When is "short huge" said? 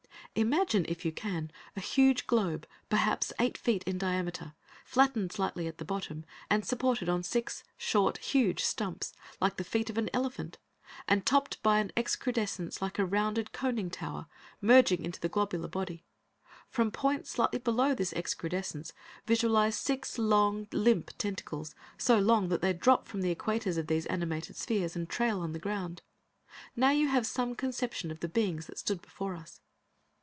7.77-8.63